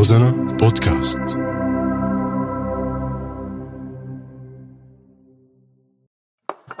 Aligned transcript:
روزانا 0.00 0.30
بودكاست. 0.60 1.38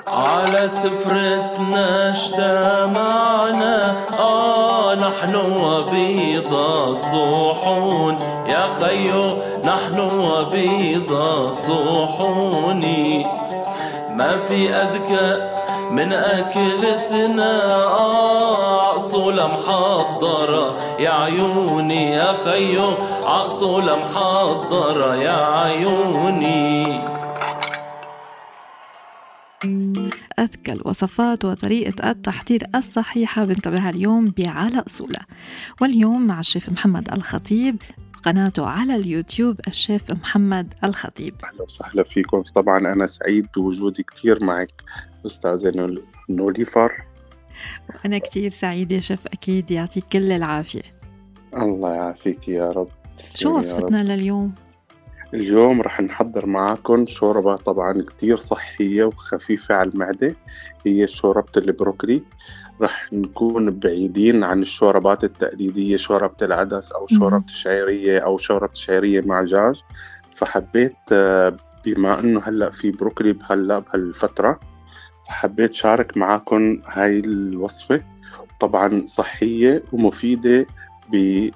على 0.08 0.68
سفرتنا 0.68 2.08
اجتمعنا 2.08 3.94
آه 4.18 4.94
نحن 4.94 5.36
وبيض 5.36 6.52
الصحون. 6.54 8.16
يا 8.48 8.66
خيو 8.80 9.36
نحن 9.64 10.00
وبيض 10.00 11.12
الصحون. 11.12 12.84
ما 14.16 14.38
في 14.48 14.74
أذكى 14.74 15.50
من 15.90 16.12
أكلتنا 16.12 17.52
آه 17.84 18.94
عصولة 18.94 19.46
محضرة 20.24 21.00
يا 21.00 21.10
عيوني 21.10 22.10
يا 22.10 22.32
خيو 22.32 22.86
عصولة 23.24 23.96
محضرة 23.98 25.14
يا 25.16 25.58
عيوني. 25.60 27.00
أذكى 30.38 30.72
الوصفات 30.72 31.44
وطريقة 31.44 32.10
التحضير 32.10 32.62
الصحيحة 32.74 33.44
بنتبهها 33.44 33.90
اليوم 33.90 34.24
بعلى 34.38 34.82
أصولها 34.86 35.26
واليوم 35.80 36.26
مع 36.26 36.40
الشيف 36.40 36.68
محمد 36.70 37.12
الخطيب 37.12 37.76
قناته 38.24 38.66
على 38.66 38.96
اليوتيوب 38.96 39.60
الشيف 39.68 40.10
محمد 40.10 40.74
الخطيب. 40.84 41.34
أهلا 41.44 41.62
وسهلا 41.62 42.02
فيكم. 42.02 42.42
طبعا 42.54 42.78
أنا 42.78 43.06
سعيد 43.06 43.46
بوجودي 43.56 44.02
كثير 44.02 44.44
معك 44.44 44.72
أستاذة 45.26 45.72
نول- 45.76 46.02
نوليفر. 46.30 46.92
وأنا 47.94 48.18
كتير 48.18 48.50
سعيدة 48.50 49.00
شيف 49.00 49.26
أكيد 49.26 49.70
يعطيك 49.70 50.04
كل 50.12 50.32
العافية 50.32 50.82
الله 51.56 51.94
يعافيك 51.94 52.48
يا 52.48 52.68
رب 52.68 52.88
شو 53.34 53.48
رب. 53.48 53.54
وصفتنا 53.54 54.02
لليوم؟ 54.02 54.52
اليوم 55.34 55.80
رح 55.82 56.00
نحضر 56.00 56.46
معاكم 56.46 57.06
شوربة 57.06 57.56
طبعا 57.56 58.02
كتير 58.02 58.38
صحية 58.38 59.04
وخفيفة 59.04 59.74
على 59.74 59.90
المعدة 59.90 60.34
هي 60.86 61.06
شوربة 61.06 61.52
البروكلي 61.56 62.22
رح 62.80 63.12
نكون 63.12 63.70
بعيدين 63.70 64.44
عن 64.44 64.62
الشوربات 64.62 65.24
التقليدية 65.24 65.96
شوربة 65.96 66.36
العدس 66.42 66.92
أو. 66.92 67.06
شوربة 67.18 67.44
الشعيرية 67.44 68.18
أو 68.18 68.38
شوربة 68.38 68.72
الشعيرية 68.72 69.20
مع 69.26 69.42
دجاج 69.42 69.82
فحبيت 70.36 70.96
آه، 71.12 71.56
بما 71.84 72.20
إنه 72.20 72.40
هلأ 72.44 72.70
في 72.70 72.90
بروكلي 72.90 73.36
هلأ 73.50 73.78
بهالفترة 73.78 74.60
حبيت 75.30 75.72
شارك 75.72 76.16
معاكم 76.16 76.78
هاي 76.86 77.18
الوصفة. 77.18 78.00
طبعا 78.60 79.06
صحية 79.06 79.82
ومفيدة 79.92 80.66
ب 81.12 81.50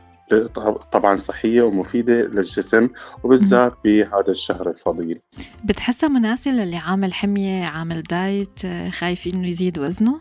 طبعا 0.92 1.20
صحية 1.20 1.62
ومفيدة 1.62 2.12
للجسم 2.12 2.88
وبالذات 3.24 3.72
بهذا 3.84 4.30
الشهر 4.30 4.70
الفضيل. 4.70 5.20
بتحسها 5.64 6.08
مناسبة 6.08 6.52
للي 6.52 6.76
عامل 6.76 7.14
حمية 7.14 7.64
عامل 7.64 8.02
دايت 8.02 8.60
خايف 8.90 9.34
إنه 9.34 9.48
يزيد 9.48 9.78
وزنه؟ 9.78 10.20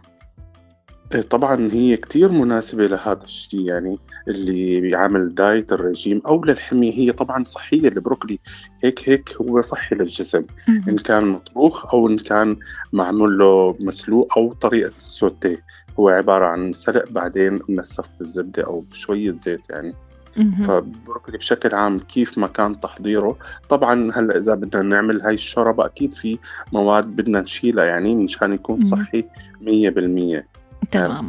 طبعا 1.21 1.69
هي 1.73 1.97
كتير 1.97 2.31
مناسبة 2.31 2.83
لهذا 2.83 3.23
الشيء 3.23 3.61
يعني 3.61 3.99
اللي 4.27 4.81
بيعمل 4.81 5.35
دايت 5.35 5.71
الرجيم 5.71 6.21
أو 6.27 6.45
للحمية 6.45 6.93
هي 6.93 7.11
طبعا 7.11 7.43
صحية 7.43 7.87
البروكلي 7.87 8.39
هيك 8.83 9.09
هيك 9.09 9.29
هو 9.41 9.61
صحي 9.61 9.95
للجسم 9.95 10.43
إن. 10.69 10.97
كان 10.97 11.25
مطبوخ 11.25 11.93
أو 11.93 12.07
إن 12.07 12.17
كان 12.17 12.55
معمول 12.93 13.37
له 13.37 13.75
مسلوق 13.79 14.37
أو 14.37 14.53
طريقة 14.53 14.91
السوتيه 14.97 15.63
هو 15.99 16.09
عبارة 16.09 16.45
عن 16.45 16.73
سلق 16.73 17.11
بعدين 17.11 17.59
منسف 17.69 18.05
بالزبدة 18.19 18.63
أو 18.63 18.79
بشوية 18.91 19.35
زيت 19.45 19.69
يعني 19.69 19.93
مهم. 20.37 20.67
فالبروكلي 20.67 21.37
بشكل 21.37 21.75
عام 21.75 21.99
كيف 21.99 22.37
ما 22.37 22.47
كان 22.47 22.79
تحضيره 22.79 23.37
طبعا 23.69 24.11
هلأ 24.15 24.37
إذا 24.37 24.55
بدنا 24.55 24.81
نعمل 24.81 25.21
هاي 25.21 25.33
الشوربة 25.33 25.85
أكيد 25.85 26.13
في 26.13 26.37
مواد 26.73 27.05
بدنا 27.05 27.41
نشيلها 27.41 27.85
يعني 27.85 28.15
مشان 28.15 28.53
يكون. 28.53 28.85
صحي 28.85 29.23
100% 29.61 30.43
تمام؟ 30.91 31.27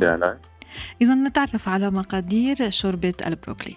إذا 1.03 1.15
نتعرف 1.15 1.69
على 1.69 1.91
مقادير 1.91 2.71
شوربة 2.71 3.15
البروكلي 3.27 3.77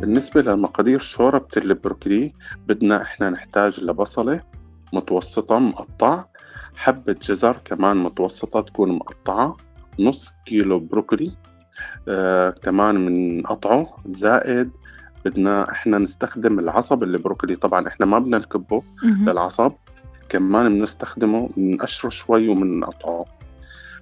بالنسبة 0.00 0.42
لمقادير 0.42 0.98
شوربة 0.98 1.48
البروكلي 1.56 2.32
بدنا 2.68 3.02
إحنا 3.02 3.30
نحتاج 3.30 3.80
لبصلة 3.80 4.40
متوسطة 4.92 5.58
مقطع 5.58 6.24
حبة 6.76 7.16
جزر 7.22 7.56
كمان 7.64 7.96
متوسطة 7.96 8.60
تكون 8.60 8.92
مقطعة 8.92 9.56
نص 10.00 10.32
كيلو 10.46 10.78
بروكلي 10.78 11.32
آه 12.08 12.50
كمان 12.50 13.06
بنقطعه 13.06 13.94
زائد 14.06 14.70
بدنا 15.24 15.70
إحنا 15.70 15.98
نستخدم 15.98 16.58
العصب 16.58 17.02
البروكلي 17.02 17.56
طبعا 17.56 17.88
إحنا 17.88 18.06
ما 18.06 18.18
بدنا 18.18 18.38
نكبه. 18.38 18.82
للعصب 19.04 19.72
كمان 20.30 20.68
بنستخدمه 20.68 21.50
بنقشره 21.56 22.08
شوي 22.08 22.48
وبنقطعه 22.48 23.24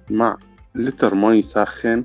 مع 0.09 0.37
لتر 0.75 1.15
مي 1.15 1.41
ساخن 1.41 2.03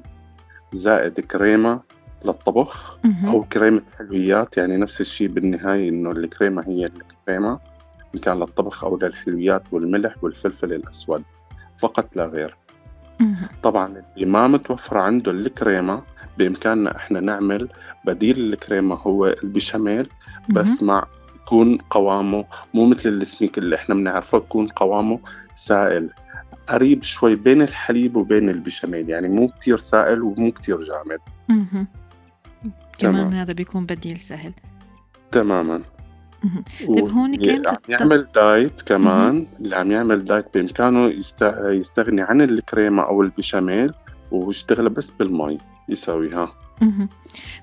زائد 0.72 1.20
كريمة 1.20 1.80
للطبخ. 2.24 2.98
أو 3.28 3.42
كريمة 3.42 3.82
حلويات 3.98 4.56
يعني 4.56 4.76
نفس 4.76 5.00
الشيء 5.00 5.28
بالنهاية 5.28 5.88
إنه 5.88 6.10
الكريمة 6.10 6.64
هي 6.66 6.84
الكريمة 6.86 7.58
إن 8.14 8.20
كان 8.20 8.38
للطبخ 8.38 8.84
أو 8.84 8.98
للحلويات 8.98 9.62
والملح 9.72 10.24
والفلفل 10.24 10.72
الأسود 10.72 11.22
فقط 11.78 12.16
لا 12.16 12.24
غير. 12.26 12.56
طبعا 13.62 14.02
اللي 14.16 14.26
ما 14.26 14.48
متوفرة 14.48 15.00
عنده 15.00 15.30
الكريمة 15.30 16.02
بإمكاننا 16.38 16.96
إحنا 16.96 17.20
نعمل 17.20 17.68
بديل 18.06 18.52
الكريمة 18.52 18.94
هو 18.94 19.26
البشاميل. 19.26 20.08
بس 20.50 20.82
مع 20.82 21.06
يكون 21.46 21.78
قوامه 21.90 22.44
مو 22.74 22.86
مثل 22.86 23.08
السميك 23.08 23.58
اللي 23.58 23.76
إحنا 23.76 23.94
بنعرفه 23.94 24.38
يكون 24.38 24.66
قوامه 24.66 25.18
سائل. 25.56 26.10
قريب 26.68 27.02
شوي 27.02 27.34
بين 27.34 27.62
الحليب 27.62 28.16
وبين 28.16 28.48
البشاميل 28.50 29.10
يعني 29.10 29.28
مو 29.28 29.48
كتير 29.48 29.78
سائل 29.78 30.22
ومو 30.22 30.52
كتير 30.52 30.84
جامد. 30.84 31.20
كمان. 32.98 33.32
هذا 33.32 33.52
بيكون 33.52 33.86
بديل 33.86 34.18
سهل. 34.18 34.52
تماما. 35.32 35.80
طيب 36.88 37.12
هون 37.12 37.34
الط- 37.34 37.88
يعمل 37.88 38.26
دايت 38.34 38.82
كمان 38.82 39.46
اللي 39.60 39.76
عم 39.76 39.90
يعمل 39.90 40.24
دايت 40.24 40.46
بإمكانه 40.54 41.06
يست- 41.06 41.60
يستغني 41.64 42.22
عن 42.22 42.40
الكريمة 42.40 43.02
أو 43.02 43.22
البشاميل. 43.22 43.92
ويشتغل 44.34 44.88
بس 44.88 45.10
بالمي 45.10 45.58
يساويها. 45.88 46.52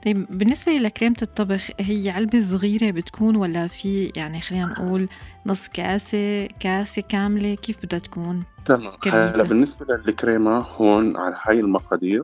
طيب 0.06 0.26
بالنسبة 0.30 0.72
لكريمة 0.72 1.16
الطبخ 1.22 1.70
هي 1.80 2.10
علبة 2.10 2.42
صغيرة 2.42 2.92
بتكون 2.92 3.36
ولا 3.36 3.68
في 3.68 4.12
يعني 4.18 4.42
خلينا 4.42 4.66
نقول 4.66 5.08
نص 5.46 5.68
كاسة 5.68 6.48
كاسة 6.60 7.02
كاملة 7.02 7.56
كيف 7.56 7.78
بدها 7.86 8.00
تكون؟ 8.00 8.40
تمام. 8.66 8.92
هلا 9.08 9.44
بالنسبة 9.44 9.86
للكريمة 10.06 10.58
هون 10.58 11.18
على 11.18 11.36
هاي 11.44 11.60
المقادير 11.60 12.24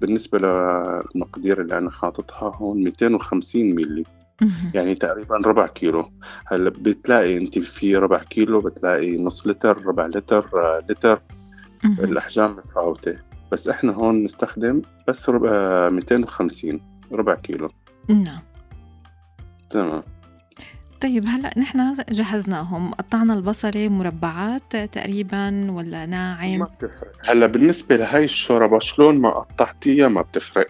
بالنسبة 0.00 0.38
للمقادير 0.38 1.60
اللي 1.60 1.78
أنا 1.78 1.90
حاططها 1.90 2.56
هون 2.56 2.84
250 2.84 3.74
ملي. 3.74 4.04
يعني 4.74 4.94
تقريبا 4.94 5.36
ربع 5.36 5.66
كيلو 5.66 6.10
هلا 6.46 6.70
بتلاقي 6.70 7.36
أنت 7.38 7.58
في 7.58 7.96
ربع 7.96 8.22
كيلو 8.22 8.58
بتلاقي 8.58 9.16
نص 9.16 9.46
لتر 9.46 9.86
ربع 9.86 10.06
لتر 10.06 10.46
آه، 10.54 10.82
لتر. 10.88 11.22
الأحجام 11.84 12.50
متفاوتة 12.50 13.16
بس 13.52 13.68
إحنا 13.68 13.92
هون 13.92 14.24
نستخدم 14.24 14.82
بس 15.08 15.28
ربع 15.28 15.88
250 15.88 16.80
ربع 17.12 17.34
كيلو. 17.34 17.68
نعم. 18.08 18.38
تمام. 19.70 20.02
طيب 21.00 21.24
هلأ 21.26 21.58
نحن 21.58 21.94
جهزناهم. 22.10 22.94
قطعنا 22.94 23.34
البصلة 23.34 23.88
مربعات 23.88 24.76
تقريبا 24.76 25.70
ولا 25.70 25.90
ما 25.90 26.06
ناعم 26.06 26.64
بتفرق. 26.64 27.12
هلأ 27.24 27.46
بالنسبة 27.46 27.96
لهي 27.96 28.24
الشوربة 28.24 28.78
شلون 28.78 29.20
ما 29.20 29.30
قطعتيها 29.30 30.08
ما 30.08 30.22
بتفرق. 30.22 30.66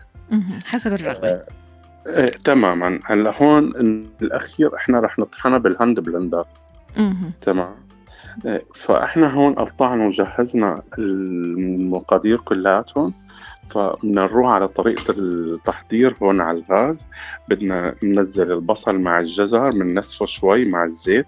حسب 0.66 0.92
الرغبة. 0.92 1.42
إيه 2.06 2.26
تماما. 2.44 3.00
هلأ 3.04 3.42
هون 3.42 3.72
الأخير 4.22 4.76
إحنا 4.76 5.00
رح 5.00 5.18
نطحنها 5.18 5.58
بال 5.58 5.72
hand 5.72 6.00
blender. 6.00 6.46
تمام. 7.42 7.74
فإحنا 8.84 9.34
هون 9.34 9.54
قطعنا 9.54 10.06
وجهزنا 10.06 10.82
المقادير 10.98 12.36
كلاتهم 12.36 13.12
فبدنا 13.70 14.26
نروح 14.26 14.50
على 14.50 14.68
طريقة 14.68 15.14
التحضير 15.18 16.14
هون 16.22 16.40
على 16.40 16.58
الغاز 16.58 16.96
بدنا 17.48 17.94
ننزل 18.02 18.52
البصل 18.52 18.98
مع 18.98 19.20
الجزر 19.20 19.70
بننسفه 19.70 20.26
شوي 20.26 20.64
مع 20.64 20.84
الزيت 20.84 21.26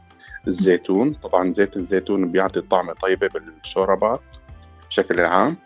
الزيتون. 0.48 1.12
طبعا 1.12 1.52
زيت 1.52 1.76
الزيتون 1.76 2.28
بيعطي 2.28 2.60
طعمة 2.60 2.92
طيبة 2.92 3.28
بالشوربات 3.28 4.20
بشكل 4.88 5.20
عام. 5.20 5.56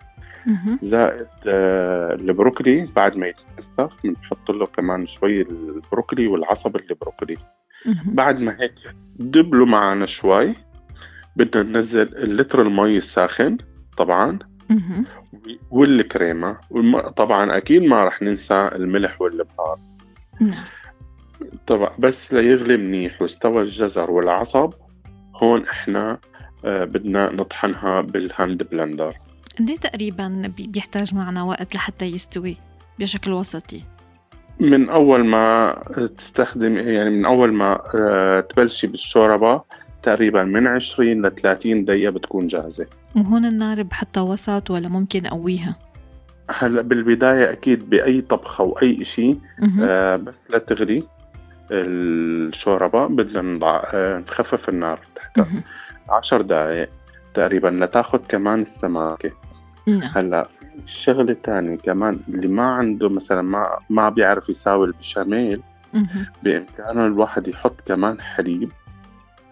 زائد 0.83 1.27
آه، 1.47 2.15
البروكلي. 2.15 2.87
بعد 2.97 3.17
ما 3.17 3.27
يتنسف 3.27 3.93
بنحط 4.05 4.51
له 4.51 4.67
كمان 4.67 5.07
شوي 5.07 5.43
البروكلي 5.43 6.27
والعصب 6.27 6.77
البروكلي. 6.77 7.37
بعد 8.05 8.41
ما 8.41 8.57
هيك 8.61 8.75
دبلوا 9.17 9.67
معنا 9.67 10.07
شوي. 10.07 10.55
بدنا 11.39 11.63
ننزل 11.63 12.01
اللتر 12.03 12.63
المي 12.63 12.97
الساخن 12.97 13.57
طبعا. 13.97 14.39
والكريمة. 15.71 16.57
طبعا 17.17 17.57
أكيد 17.57 17.83
ما 17.83 18.05
رح 18.05 18.23
ننسى 18.23 18.71
الملح 18.75 19.21
والبهار. 19.23 19.79
نعم. 20.41 20.65
طبعا 21.67 21.91
بس 21.99 22.33
ليغلي 22.33 22.77
منيح. 22.77 23.23
واستوى 23.23 23.63
الجزر 23.63 24.11
والعصب 24.11 24.73
هون 25.43 25.67
إحنا 25.69 26.19
آه، 26.65 26.85
بدنا 26.85 27.33
نطحنها 27.33 28.01
بال 28.01 28.21
hand 28.21 28.63
blender 28.63 29.17
قد 29.59 29.71
إيه 29.71 29.77
تقريبا 29.77 30.53
بي- 30.57 30.67
بيحتاج 30.67 31.15
معنا 31.15 31.43
وقت 31.43 31.75
لحتى 31.75 32.05
يستوي 32.05 32.57
بشكل 32.99 33.33
وسطي؟ 33.33 33.83
من 34.61 34.89
أول 34.89 35.27
ما 35.27 35.75
تستخدم 36.19 36.77
يعني 36.79 37.11
من 37.11 37.25
أول 37.25 37.55
ما 37.55 37.83
آه، 37.95 38.41
تبلشي 38.41 38.87
بالشوربة 38.87 39.63
تقريبا 40.09 40.45
من 40.45 40.67
20 40.67 41.27
ل 41.27 41.31
30 41.31 41.85
دقيقة 41.85 42.11
بتكون 42.11 42.47
جاهزة 42.47 42.87
وهون 43.17 43.45
النار 43.45 43.83
بحطها 43.83 44.21
وسط 44.21 44.71
ولا 44.71 44.89
ممكن 44.89 45.27
أقويها 45.27 45.77
هلا 46.51 46.83
بالبداية 46.83 47.53
أكيد 47.53 47.91
بأي 47.91 48.21
طبخة 48.21 48.65
أو 48.65 48.79
أي 48.83 49.03
إشي 49.03 49.29
مهم. 49.59 49.81
آه، 49.83 50.17
بس 50.17 50.51
لا 50.51 50.59
تغلي 50.59 51.03
الشوربة 51.71 53.07
بدنا 53.07 53.43
نضع 53.43 53.83
آه، 53.95 54.19
نخفف 54.19 54.69
النار 54.69 55.01
مهم. 55.39 55.63
عشر 56.09 56.41
دقايق 56.41 56.89
تقريبا 57.35 57.69
لتاخد 57.69 58.21
كمان 58.29 58.61
السماكة 58.61 59.31
نعم 59.87 60.11
هلا 60.15 60.49
شغلة 60.87 61.37
تانية 61.43 61.77
كمان 61.77 62.21
اللي 62.29 62.49
ما 62.49 62.67
عنده 62.67 63.09
مثلا 63.09 63.43
ما 63.43 63.79
ما 63.91 64.09
بيعرف 64.09 64.49
يساوي 64.49 64.87
البشاميل 64.87 65.61
مهم. 65.95 66.27
بإمكانه 66.43 67.07
الواحد 67.07 67.49
يحط 67.49 67.81
كمان 67.87 68.21
حليب 68.21 68.73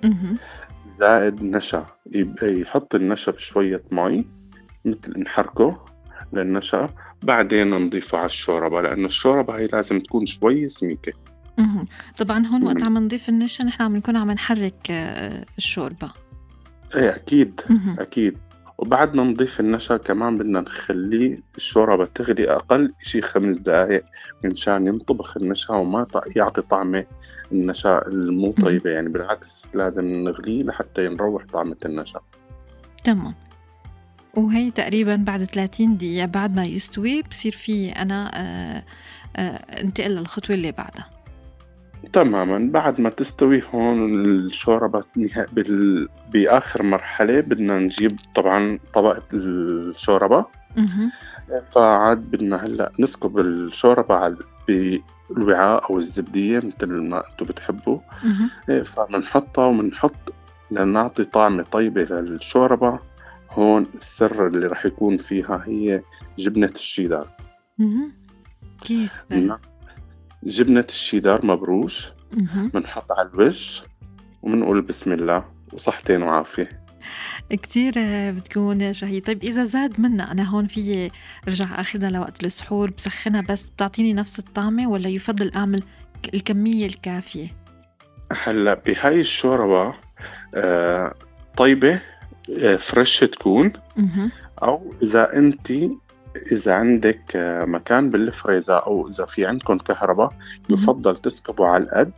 مهم. 0.05 0.35
زائد 0.85 1.43
نشا 1.43 1.87
يبقى 2.13 2.61
يحط 2.61 2.95
النشا 2.95 3.33
بشوية 3.33 3.83
مي 3.93 4.25
مثل 4.85 5.21
نحركه 5.23 5.85
للنشا 6.33 6.87
بعدين 7.23 7.71
نضيفه 7.71 8.19
على 8.19 8.27
الشوربة 8.27 8.81
لأنه 8.81 9.07
الشوربة 9.07 9.59
هي 9.59 9.67
لازم 9.67 10.01
تكون 10.01 10.27
شوي 10.27 10.69
سميكة 10.69 11.13
مهم. 11.59 11.87
طبعا 12.19 12.47
هون 12.47 12.65
وقت. 12.65 12.83
عم 12.83 12.99
نضيف 12.99 13.29
النشا 13.29 13.63
نحن 13.65 13.83
عم 13.83 13.97
نكون 13.97 14.17
عم 14.17 14.31
نحرك 14.31 14.91
آه، 14.91 15.45
الشوربة 15.59 16.11
إيه 16.95 17.15
أكيد 17.17 17.61
مهم. 17.71 17.97
أكيد 18.01 18.37
وبعد 18.79 19.15
ما 19.15 19.25
نضيف 19.25 19.61
النشا 19.61 19.97
كمان 19.97 20.37
بدنا 20.37 20.61
نخليه 20.61 21.37
الشوربة 21.57 22.05
تغلي 22.05 22.51
أقل 22.51 22.93
شي 23.03 23.23
خمس 23.23 23.59
دقايق 23.59 24.05
منشان 24.45 24.87
ينطبخ 24.87 25.37
النشا 25.37 25.75
وما 25.75 26.07
يعطي 26.37 26.63
طعمة 26.63 27.05
النشا 27.53 28.07
المو 28.07 28.53
طيبة. 28.53 28.91
يعني 28.91 29.09
بالعكس 29.09 29.49
لازم 29.75 30.05
نغليه 30.05 30.63
لحتى 30.63 31.09
نروح 31.09 31.45
طعمة 31.53 31.77
النشا. 31.85 32.21
تمام. 33.05 33.35
وهي 34.35 34.71
تقريبا 34.71 35.17
بعد 35.17 35.45
30 35.45 35.97
دقيقة 35.97 36.27
بعد 36.27 36.57
ما 36.57 36.65
يستوي 36.65 37.23
بصير 37.23 37.53
في 37.53 37.91
أنا 37.91 38.31
آه، 38.35 38.83
آه، 39.37 39.81
انتقل 39.81 40.11
للخطوة 40.11 40.57
اللي 40.57 40.73
بعدها. 40.73 41.16
تماما 42.13 42.71
بعد 42.73 43.01
ما 43.01 43.11
تستوي 43.11 43.63
هون 43.75 44.25
الشوربة 44.25 45.05
بال... 45.53 46.09
بآخر 46.33 46.83
مرحلة 46.83 47.41
بدنا 47.41 47.79
نجيب 47.79 48.17
طبعا 48.35 48.79
طبقة 48.95 49.23
الشوربة. 49.35 50.45
فعاد 51.75 52.19
بدنا 52.19 52.67
هلأ 52.67 52.93
نسكب 53.01 53.39
الشوربة 53.39 54.15
على 54.15 54.37
بالوعاء 54.69 55.91
أو 55.91 55.99
الزبدية 55.99 56.57
مثل 56.57 56.87
ما 56.87 57.23
أنتم 57.31 57.53
بتحبوا. 57.53 57.99
إيه، 58.69 58.83
فبنحطها 58.83 59.67
وبنحط 59.67 60.33
لنعطي 60.71 61.25
طعمة 61.25 61.63
طيبة 61.63 62.03
للشوربة 62.03 62.99
هون 63.51 63.87
السر 64.03 64.47
اللي 64.47 64.67
رح 64.67 64.87
يكون 64.87 65.17
فيها 65.17 65.63
هي 65.67 66.03
جبنة 66.39 66.71
الشيدار 66.75 67.27
مهم. 67.79 68.13
كيف؟ 68.85 69.13
نعم. 69.31 69.59
جبنة 70.47 70.87
الشيدار 70.89 71.47
مبروش 71.47 72.09
مهم. 72.33 72.67
بنحط 72.67 73.13
على 73.13 73.31
الوش 73.35 73.83
وبنقول 74.43 74.83
بسم 74.83 75.13
الله 75.13 75.45
وصحتين 75.73 76.23
وعافية 76.23 76.87
كتير 77.51 77.93
بتكون 78.33 78.93
شهية 78.93 79.23
طيب 79.23 79.45
إذا 79.45 79.65
زاد 79.65 80.01
منا 80.01 80.33
أنا 80.33 80.43
هون 80.43 80.67
في 80.67 81.11
رجع 81.49 81.81
أخذها 81.81 82.11
لوقت 82.11 82.45
السحور 82.45 82.91
بسخنها 82.91 83.43
بس 83.51 83.71
بتعطيني 83.71 84.13
نفس 84.15 84.39
الطعمة 84.39 84.89
ولا 84.89 85.09
يفضل 85.09 85.53
أعمل 85.57 85.83
الكمية 86.35 86.87
الكافية 86.87 87.49
هلأ 88.33 88.75
بهاي 88.75 89.21
الشوربة 89.21 89.95
آه 90.55 91.15
طيبة 91.57 92.01
آه 92.59 92.77
فريش 92.77 93.21
تكون. 93.21 93.73
أو 94.63 94.95
إذا 95.03 95.37
أنت 95.37 95.73
إذا 96.53 96.75
عندك 96.75 97.37
آه 97.37 97.65
مكان 97.65 98.11
بالفريزر 98.11 98.87
أو 98.87 99.09
إذا 99.09 99.25
في 99.25 99.47
عندكم 99.47 99.79
كهرباء. 99.79 100.29
يفضل 100.71 101.17
تسكبوا 101.17 101.67
على 101.67 101.85
القد 101.85 102.13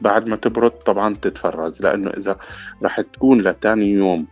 بعد 0.00 0.26
ما 0.26 0.36
تبرد 0.36 0.70
طبعا 0.70 1.14
تتفرز 1.14 1.82
لأنه 1.82 2.10
إذا 2.10 2.36
رح 2.84 3.00
تكون 3.00 3.40
لتاني 3.40 3.92
يوم 3.92 4.26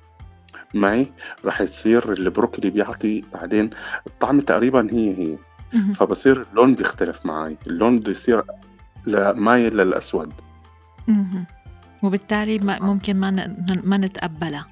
معي 0.74 1.06
رح 1.44 1.60
يصير 1.60 2.12
البروكلي 2.12 2.70
بيعطي 2.70 3.22
بعدين 3.34 3.70
الطعم 4.06 4.40
تقريبا 4.40 4.88
هي 4.92 5.18
هي. 5.18 5.36
فبصير 5.94 6.46
اللون 6.50 6.74
بيختلف 6.74 7.26
معي 7.26 7.56
اللون 7.66 7.98
بده 7.98 8.12
يصير 8.12 8.42
ل- 9.06 9.30
مايل 9.30 9.76
للأسود. 9.76 10.32
وبالتالي 12.02 12.58
ممكن 12.80 13.16
ما 13.16 13.56
ما 13.84 13.96
نتقبلها 13.96 14.66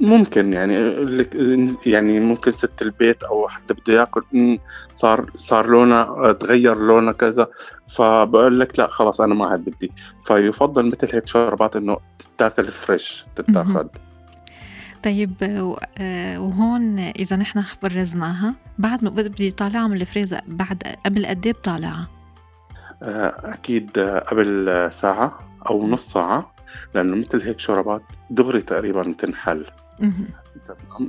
ممكن 0.00 0.52
يعني 0.52 0.74
يعني 1.86 2.20
ممكن 2.20 2.52
ست 2.52 2.82
البيت 2.82 3.22
أو 3.22 3.48
حدا 3.48 3.74
بده 3.74 3.94
ياكل 3.94 4.22
"أمم، 4.34 4.58
صار 4.96 5.30
صار 5.36 5.66
لونها 5.66 6.32
تغير 6.32 6.74
لونها 6.78 7.12
كذا 7.12 7.46
فبقول 7.96 8.60
لك 8.60 8.78
لا 8.78 8.86
خلاص 8.86 9.20
أنا 9.20 9.34
ما 9.34 9.46
عاد 9.46 9.64
بدي. 9.64 9.90
فيفضل 10.26 10.86
مثل 10.86 11.08
هيك 11.14 11.26
شوربات 11.26 11.76
إنه 11.76 11.96
تتاكل 12.36 12.72
فريش 12.72 13.24
تتاخذ 13.36 13.86
طيب 15.04 15.32
آه، 15.98 16.40
وهون 16.40 16.98
إذا 16.98 17.36
نحن 17.36 17.62
فرزناها 17.62 18.54
بعد 18.78 19.04
ما 19.04 19.10
بدي 19.10 19.50
طالعها 19.50 19.88
من 19.88 19.96
الفريزر 20.00 20.40
بعد 20.48 20.82
قبل 21.06 21.26
قد 21.26 21.46
إيه 21.46 21.52
بطالعها؟ 21.52 22.06
آه، 23.02 23.34
أكيد 23.44 23.98
آه، 23.98 24.18
قبل 24.18 24.90
ساعة 25.00 25.38
أو 25.70 25.86
نص 25.88 26.12
ساعة. 26.12 26.49
لأنه 26.94 27.16
مثل 27.16 27.42
هيك 27.42 27.58
شوربات 27.58 28.02
دغري 28.30 28.60
تقريبا 28.60 29.02
بتنحل. 29.02 29.66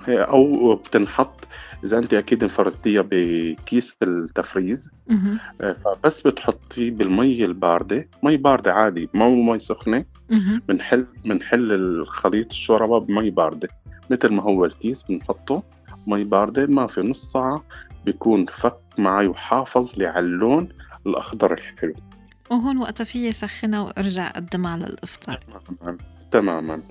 أو 0.09 0.75
بتنحط. 0.75 1.47
إذا 1.83 1.97
أنت 1.97 2.13
أكيد 2.13 2.47
فرزتيها 2.47 3.03
بكيس 3.11 3.93
التفريز. 4.03 4.89
مهم. 5.09 5.39
فبس 5.59 6.21
بتحطيه 6.21 6.91
بالمي 6.91 7.45
الباردة. 7.45 8.07
مي 8.23 8.37
باردة 8.37 8.73
عادي 8.73 9.09
مو 9.13 9.35
مي 9.35 9.59
سخنة. 9.59 10.05
مهم. 10.29 10.61
بنحل 10.67 11.05
بنحل 11.25 11.71
الخليط 11.71 12.49
الشوربة 12.49 12.99
بمي 12.99 13.29
باردة. 13.29 13.67
مثل 14.09 14.33
ما 14.33 14.43
هو 14.43 14.65
الكيس 14.65 15.03
بنحطه. 15.03 15.63
مي 16.07 16.23
باردة 16.23 16.65
ما 16.65 16.87
في 16.87 17.01
نص 17.01 17.31
ساعة 17.31 17.63
بيكون 18.05 18.45
فك 18.45 18.77
معي 18.97 19.27
وحافظ 19.27 19.97
لي 19.97 20.05
على 20.05 20.25
اللون 20.25 20.69
الأخضر 21.07 21.53
الحلو. 21.53 21.93
وهون 22.51 22.77
وقتها 22.77 23.03
في 23.03 23.31
سخنها 23.31 23.79
وارجع 23.79 24.27
أقدمها 24.29 24.77
للافطار 24.77 25.39
تماما. 25.81 25.97
تماما. 26.31 26.81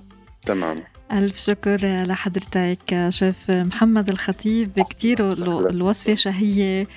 تماما. 0.45 0.81
ألف 1.11 1.37
شكر 1.37 1.79
لحضرتك 2.03 3.05
شيف 3.09 3.51
محمد 3.51 4.09
الخطيب. 4.09 4.79
كتير 4.89 5.31
ال- 5.33 5.69
الوصفة 5.69 6.15
شهية 6.15 6.87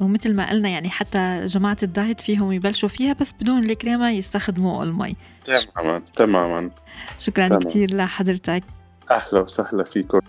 ومثل 0.00 0.34
ما 0.36 0.50
قلنا 0.50 0.68
يعني 0.68 0.90
حتى 0.90 1.40
جماعة 1.46 1.76
الدايت 1.82 2.20
فيهم 2.20 2.52
يبلشوا 2.52 2.88
فيها 2.88 3.12
بس 3.12 3.32
بدون 3.40 3.64
الكريمة 3.70 4.10
يستخدموا 4.10 4.84
المي. 4.84 5.16
تماما. 5.74 6.02
تماما. 6.16 6.70
شكرا 7.18 7.48
تمام. 7.48 7.60
كتير 7.60 7.96
لحضرتك. 7.96 8.62
أهلا 9.10 9.40
وسهلا 9.40 9.84
فيكم. 9.84 10.20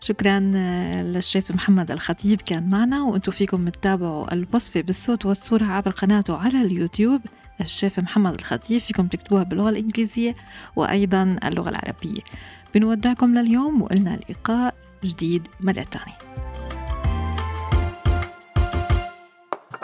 شكرا 0.00 0.52
آه، 0.54 1.02
للشيف 1.02 1.50
محمد 1.50 1.90
الخطيب 1.90 2.40
كان 2.40 2.70
معنا 2.70 3.02
وأنتم 3.02 3.32
فيكم 3.32 3.68
تتابعوا 3.68 4.34
الوصفة 4.34 4.80
بالصوت 4.80 5.26
والصورة 5.26 5.64
عبر 5.64 5.90
قناته 5.90 6.36
على 6.36 6.60
اليوتيوب. 6.62 7.20
الشيف 7.60 8.00
محمد 8.00 8.34
الخطيب 8.34 8.80
فيكم 8.80 9.06
تكتبوها 9.06 9.42
باللغة 9.42 9.68
الإنجليزية 9.68 10.34
وأيضا 10.76 11.36
اللغة 11.44 11.68
العربية. 11.68 12.22
بنودعكم 12.74 13.38
لليوم 13.38 13.82
وقلنا 13.82 14.18
لقاء 14.30 14.74
جديد 15.04 15.48
مرة 15.60 15.86
تانية 15.90 16.16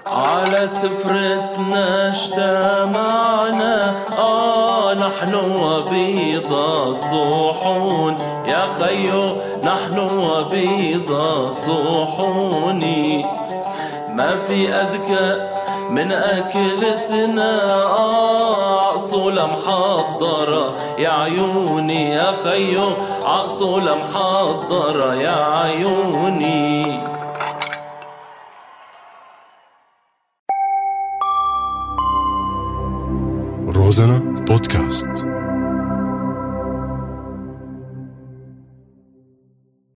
على 0.07 0.67
سفرتنا 0.67 2.09
اجتمعنا 2.09 4.07
آه 4.19 4.95
نحن 4.95 5.35
وبيض 5.35 6.53
الصحون. 6.53 8.15
يا 8.47 8.67
خيو 8.67 9.37
نحن 9.65 9.99
وبيض 9.99 11.11
الصحون 11.47 12.83
ما 14.17 14.37
في 14.49 14.69
أذكى 14.69 15.51
من 15.91 16.13
أكلتنا. 16.13 17.53
عقصولة 18.93 19.47
محضرة 19.47 20.77
يا 20.99 21.11
عيوني 21.11 22.11
يا 22.11 22.33
خيو 22.45 22.89
عقصولة 23.25 23.95
محضرة 23.95 25.15
يا 25.15 25.59
عيوني. 25.59 27.01
روزانا 33.77 34.45
بودكاست. 34.49 35.42